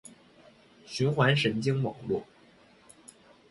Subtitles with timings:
[0.87, 2.25] 循环神经网络